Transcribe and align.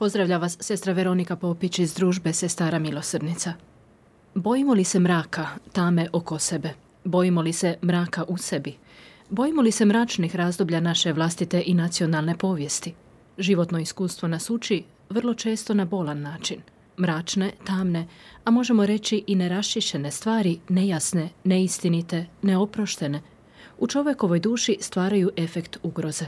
Pozdravlja 0.00 0.38
vas 0.38 0.56
sestra 0.60 0.92
Veronika 0.92 1.36
Popić 1.36 1.78
iz 1.78 1.94
družbe 1.94 2.32
Sestara 2.32 2.78
Milosrdnica. 2.78 3.52
Bojimo 4.34 4.74
li 4.74 4.84
se 4.84 5.00
mraka, 5.00 5.46
tame 5.72 6.08
oko 6.12 6.38
sebe? 6.38 6.70
Bojimo 7.04 7.42
li 7.42 7.52
se 7.52 7.76
mraka 7.82 8.24
u 8.28 8.36
sebi? 8.36 8.76
Bojimo 9.30 9.62
li 9.62 9.72
se 9.72 9.84
mračnih 9.84 10.36
razdoblja 10.36 10.80
naše 10.80 11.12
vlastite 11.12 11.62
i 11.66 11.74
nacionalne 11.74 12.36
povijesti? 12.38 12.94
Životno 13.38 13.78
iskustvo 13.78 14.28
nas 14.28 14.50
uči 14.50 14.84
vrlo 15.10 15.34
često 15.34 15.74
na 15.74 15.84
bolan 15.84 16.20
način. 16.20 16.60
Mračne, 16.98 17.52
tamne, 17.64 18.06
a 18.44 18.50
možemo 18.50 18.86
reći 18.86 19.24
i 19.26 19.34
nerašišene 19.34 20.10
stvari, 20.10 20.58
nejasne, 20.68 21.28
neistinite, 21.44 22.26
neoproštene, 22.42 23.20
u 23.78 23.86
čovjekovoj 23.86 24.40
duši 24.40 24.76
stvaraju 24.80 25.30
efekt 25.36 25.76
ugroze. 25.82 26.24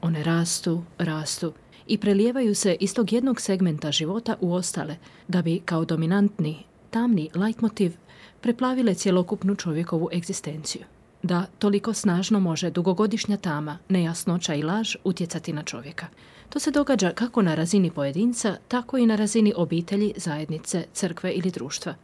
One 0.00 0.24
rastu, 0.24 0.82
rastu 0.98 1.52
i 1.86 1.98
prelijevaju 1.98 2.54
se 2.54 2.76
iz 2.80 2.94
tog 2.94 3.12
jednog 3.12 3.40
segmenta 3.40 3.92
života 3.92 4.36
u 4.40 4.52
ostale, 4.52 4.96
da 5.28 5.42
bi 5.42 5.60
kao 5.64 5.84
dominantni, 5.84 6.58
tamni 6.90 7.30
leitmotiv 7.34 7.96
preplavile 8.40 8.94
cjelokupnu 8.94 9.54
čovjekovu 9.54 10.08
egzistenciju. 10.12 10.82
Da 11.22 11.46
toliko 11.58 11.92
snažno 11.92 12.40
može 12.40 12.70
dugogodišnja 12.70 13.36
tama, 13.36 13.78
nejasnoća 13.88 14.54
i 14.54 14.62
laž 14.62 14.96
utjecati 15.04 15.52
na 15.52 15.62
čovjeka. 15.62 16.06
To 16.48 16.58
se 16.58 16.70
događa 16.70 17.10
kako 17.10 17.42
na 17.42 17.54
razini 17.54 17.90
pojedinca, 17.90 18.56
tako 18.68 18.98
i 18.98 19.06
na 19.06 19.16
razini 19.16 19.52
obitelji, 19.56 20.12
zajednice, 20.16 20.84
crkve 20.92 21.32
ili 21.32 21.50
društva. 21.50 21.94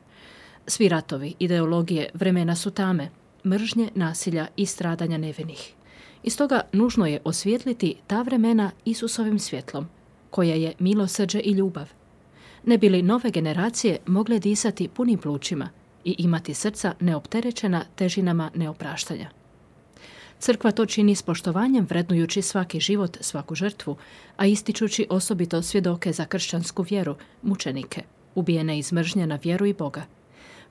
Svi 0.66 0.88
ratovi, 0.88 1.34
ideologije, 1.38 2.10
vremena 2.14 2.56
su 2.56 2.70
tame, 2.70 3.10
mržnje, 3.44 3.90
nasilja 3.94 4.46
i 4.56 4.66
stradanja 4.66 5.18
nevinih. 5.18 5.74
I 6.22 6.30
stoga 6.30 6.60
nužno 6.72 7.06
je 7.06 7.20
osvijetliti 7.24 7.94
ta 8.06 8.22
vremena 8.22 8.70
Isusovim 8.84 9.38
svjetlom, 9.38 9.86
koja 10.30 10.54
je 10.54 10.72
milosrđe 10.78 11.40
i 11.40 11.50
ljubav. 11.50 11.88
Ne 12.64 12.78
bi 12.78 12.88
li 12.88 13.02
nove 13.02 13.30
generacije 13.30 13.98
mogle 14.06 14.38
disati 14.38 14.88
punim 14.88 15.18
plućima 15.18 15.68
i 16.04 16.14
imati 16.18 16.54
srca 16.54 16.94
neopterećena 17.00 17.84
težinama 17.96 18.50
neopraštanja. 18.54 19.30
Crkva 20.38 20.70
to 20.70 20.86
čini 20.86 21.14
s 21.14 21.22
poštovanjem 21.22 21.86
vrednujući 21.88 22.42
svaki 22.42 22.80
život, 22.80 23.16
svaku 23.20 23.54
žrtvu, 23.54 23.96
a 24.36 24.46
ističući 24.46 25.06
osobito 25.10 25.62
svjedoke 25.62 26.12
za 26.12 26.24
kršćansku 26.24 26.84
vjeru, 26.90 27.16
mučenike, 27.42 28.02
ubijene 28.34 28.78
iz 28.78 28.92
mržnje 28.92 29.26
na 29.26 29.38
vjeru 29.44 29.66
i 29.66 29.72
Boga. 29.72 30.02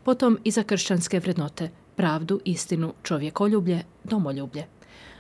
Potom 0.04 0.38
i 0.44 0.52
za 0.52 0.64
kršćanske 0.64 1.20
vrednote, 1.20 1.70
pravdu, 1.96 2.40
istinu, 2.46 2.94
čovjekoljublje, 3.04 3.84
domoljublje. 4.04 4.66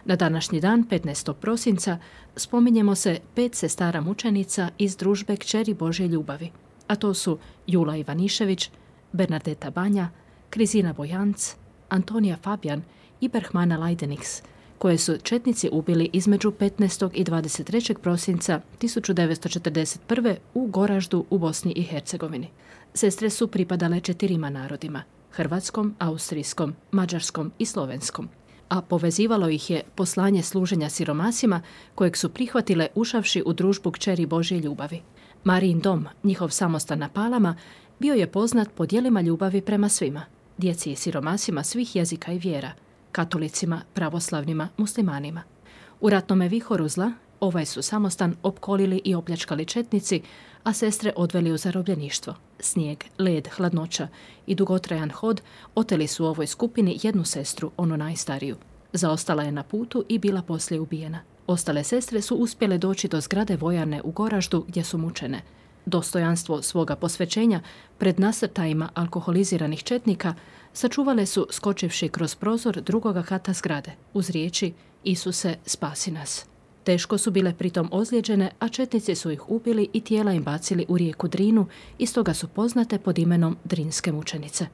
Na 0.07 0.15
današnji 0.15 0.59
dan, 0.59 0.85
15. 0.89 1.33
prosinca, 1.33 1.97
spominjemo 2.35 2.95
se 2.95 3.19
pet 3.35 3.55
sestara 3.55 4.01
mučenica 4.01 4.69
iz 4.77 4.97
družbe 4.97 5.37
Kćeri 5.37 5.73
Božje 5.73 6.07
ljubavi, 6.07 6.51
a 6.87 6.95
to 6.95 7.13
su 7.13 7.37
Jula 7.67 7.97
Ivanišević, 7.97 8.69
Bernadeta 9.11 9.69
Banja, 9.69 10.09
Krizina 10.49 10.93
Bojanc, 10.93 11.55
Antonija 11.89 12.37
Fabian 12.37 12.81
i 13.21 13.27
Berhmana 13.27 13.77
Lajdenix, 13.77 14.41
koje 14.77 14.97
su 14.97 15.17
četnici 15.23 15.69
ubili 15.71 16.09
između 16.13 16.51
15. 16.51 17.09
i 17.13 17.23
23. 17.23 17.97
prosinca 17.97 18.61
1941. 18.81 20.35
u 20.53 20.67
Goraždu 20.67 21.25
u 21.29 21.37
Bosni 21.37 21.73
i 21.75 21.83
Hercegovini. 21.83 22.47
Sestre 22.93 23.29
su 23.29 23.47
pripadale 23.47 23.99
četirima 23.99 24.49
narodima, 24.49 25.03
hrvatskom, 25.31 25.95
austrijskom, 25.99 26.75
mađarskom 26.91 27.51
i 27.59 27.65
slovenskom 27.65 28.29
a 28.69 28.81
povezivalo 28.81 29.49
ih 29.49 29.69
je 29.69 29.83
poslanje 29.95 30.43
služenja 30.43 30.89
siromasima 30.89 31.61
kojeg 31.95 32.17
su 32.17 32.29
prihvatile 32.29 32.87
ušavši 32.95 33.43
u 33.45 33.53
družbu 33.53 33.91
kćeri 33.91 34.25
Božje 34.25 34.59
ljubavi. 34.59 35.01
Marijin 35.43 35.79
dom, 35.79 36.07
njihov 36.23 36.49
samostan 36.49 36.99
na 36.99 37.09
Palama, 37.09 37.55
bio 37.99 38.13
je 38.13 38.31
poznat 38.31 38.69
po 38.75 38.85
dijelima 38.85 39.21
ljubavi 39.21 39.61
prema 39.61 39.89
svima, 39.89 40.25
djeci 40.57 40.91
i 40.91 40.95
siromasima 40.95 41.63
svih 41.63 41.95
jezika 41.95 42.31
i 42.31 42.39
vjera, 42.39 42.71
katolicima, 43.11 43.81
pravoslavnima, 43.93 44.69
muslimanima. 44.77 45.43
U 46.01 46.09
ratnome 46.09 46.47
vihoru 46.47 46.87
zla 46.87 47.11
ovaj 47.39 47.65
su 47.65 47.81
samostan 47.81 48.35
opkolili 48.43 49.01
i 49.05 49.15
opljačkali 49.15 49.65
četnici, 49.65 50.21
a 50.63 50.73
sestre 50.73 51.13
odveli 51.15 51.51
u 51.51 51.57
zarobljeništvo. 51.57 52.33
Snijeg, 52.59 53.03
led, 53.17 53.47
hladnoća 53.47 54.07
i 54.47 54.55
dugotrajan 54.55 55.11
hod 55.11 55.41
oteli 55.75 56.07
su 56.07 56.23
u 56.23 56.27
ovoj 56.27 56.47
skupini 56.47 56.99
jednu 57.03 57.23
sestru, 57.23 57.71
onu 57.77 57.97
najstariju. 57.97 58.55
Zaostala 58.93 59.43
je 59.43 59.51
na 59.51 59.63
putu 59.63 60.03
i 60.09 60.19
bila 60.19 60.41
poslije 60.41 60.81
ubijena. 60.81 61.19
Ostale 61.47 61.83
sestre 61.83 62.21
su 62.21 62.35
uspjele 62.35 62.77
doći 62.77 63.07
do 63.07 63.21
zgrade 63.21 63.55
vojarne 63.55 64.01
u 64.01 64.11
Goraždu 64.11 64.65
gdje 64.67 64.83
su 64.83 64.97
mučene. 64.97 65.41
Dostojanstvo 65.85 66.61
svoga 66.61 66.95
posvećenja 66.95 67.61
pred 67.97 68.19
nasrtajima 68.19 68.89
alkoholiziranih 68.93 69.83
četnika 69.83 70.33
sačuvale 70.73 71.25
su 71.25 71.47
skočivši 71.51 72.09
kroz 72.09 72.35
prozor 72.35 72.81
drugoga 72.81 73.23
kata 73.23 73.53
zgrade 73.53 73.91
uz 74.13 74.29
riječi 74.29 74.73
Isuse 75.03 75.55
spasi 75.65 76.11
nas. 76.11 76.45
Teško 76.87 77.17
su 77.17 77.31
bile 77.31 77.53
pritom 77.53 77.89
ozlijeđene, 77.91 78.51
a 78.59 78.69
četnici 78.69 79.15
su 79.15 79.31
ih 79.31 79.49
ubili 79.49 79.89
i 79.93 80.01
tijela 80.01 80.33
im 80.33 80.43
bacili 80.43 80.85
u 80.87 80.97
rijeku 80.97 81.27
Drinu 81.27 81.65
i 81.97 82.05
stoga 82.05 82.33
su 82.33 82.47
poznate 82.47 82.99
pod 82.99 83.19
imenom 83.19 83.57
Drinske 83.63 84.11
mučenice. 84.11 84.67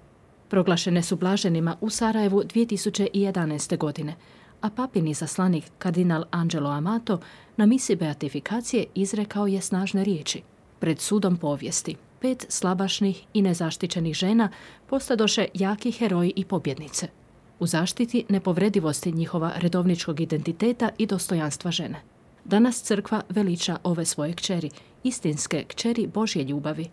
Proglašene 0.49 1.03
su 1.03 1.15
blaženima 1.15 1.77
u 1.81 1.89
Sarajevu 1.89 2.43
2011. 2.43 3.77
godine, 3.77 4.15
a 4.61 4.69
papini 4.69 5.13
zaslanik 5.13 5.63
kardinal 5.77 6.23
Angelo 6.31 6.69
Amato 6.69 7.19
na 7.57 7.65
misi 7.65 7.95
beatifikacije 7.95 8.85
izrekao 8.95 9.47
je 9.47 9.61
snažne 9.61 10.03
riječi. 10.03 10.41
Pred 10.79 10.99
sudom 10.99 11.37
povijesti, 11.37 11.95
pet 12.21 12.45
slabašnih 12.49 13.23
i 13.33 13.41
nezaštićenih 13.41 14.15
žena 14.15 14.49
postadoše 14.87 15.45
jaki 15.53 15.91
heroji 15.91 16.33
i 16.35 16.45
pobjednice– 16.45 17.07
u 17.59 17.67
zaštiti 17.67 18.25
nepovredivosti 18.29 19.11
njihova 19.11 19.51
redovničkog 19.55 20.19
identiteta 20.19 20.89
i 20.97 21.05
dostojanstva 21.05 21.71
žene. 21.71 22.01
Danas 22.45 22.81
crkva 22.81 23.21
veliča 23.29 23.77
ove 23.83 24.05
svoje 24.05 24.33
kćeri, 24.33 24.69
istinske 25.03 25.63
kćeri 25.67 26.07
Božje 26.07 26.43
ljubavi, 26.43 26.89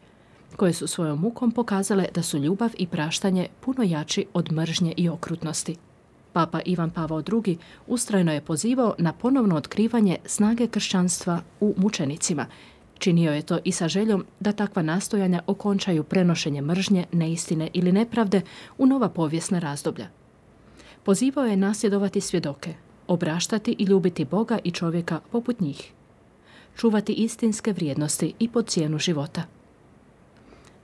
koje 0.56 0.72
su 0.72 0.86
svojom 0.86 1.20
mukom 1.20 1.52
pokazale 1.52 2.06
da 2.14 2.22
su 2.22 2.38
ljubav 2.38 2.70
i 2.78 2.86
praštanje 2.86 3.46
puno 3.60 3.82
jači 3.82 4.26
od 4.34 4.52
mržnje 4.52 4.94
i 4.96 5.08
okrutnosti. 5.08 5.76
Papa 6.32 6.60
Ivan 6.64 6.90
Pavao 6.90 7.22
II. 7.46 7.58
ustrajno 7.86 8.32
je 8.32 8.40
pozivao 8.40 8.94
na 8.98 9.12
ponovno 9.12 9.56
otkrivanje 9.56 10.16
snage 10.24 10.66
kršćanstva 10.66 11.40
u 11.60 11.74
mučenicima. 11.76 12.46
Činio 12.98 13.32
je 13.32 13.42
to 13.42 13.58
i 13.64 13.72
sa 13.72 13.88
željom 13.88 14.24
da 14.40 14.52
takva 14.52 14.82
nastojanja 14.82 15.42
okončaju 15.46 16.04
prenošenje 16.04 16.62
mržnje, 16.62 17.04
neistine 17.12 17.68
ili 17.72 17.92
nepravde 17.92 18.40
u 18.78 18.86
nova 18.86 19.08
povijesna 19.08 19.58
razdoblja. 19.58 20.19
Pozivao 21.04 21.44
je 21.44 21.56
nasljedovati 21.56 22.20
svjedoke, 22.20 22.74
obraštati 23.06 23.76
i 23.78 23.84
ljubiti 23.84 24.24
Boga 24.24 24.58
i 24.64 24.70
čovjeka 24.70 25.20
poput 25.32 25.60
njih, 25.60 25.92
čuvati 26.76 27.12
istinske 27.12 27.72
vrijednosti 27.72 28.34
i 28.38 28.48
pod 28.48 28.66
cijenu 28.66 28.98
života. 28.98 29.42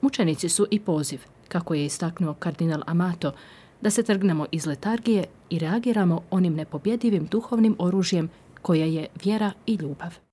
Mučenici 0.00 0.48
su 0.48 0.66
i 0.70 0.80
poziv, 0.80 1.20
kako 1.48 1.74
je 1.74 1.84
istaknuo 1.84 2.34
kardinal 2.34 2.82
Amato, 2.86 3.32
da 3.80 3.90
se 3.90 4.02
trgnemo 4.02 4.46
iz 4.52 4.66
letargije 4.66 5.24
i 5.50 5.58
reagiramo 5.58 6.22
onim 6.30 6.54
nepobjedivim 6.54 7.26
duhovnim 7.26 7.76
oružjem 7.78 8.30
koje 8.62 8.94
je 8.94 9.06
vjera 9.24 9.52
i 9.66 9.74
ljubav. 9.74 10.25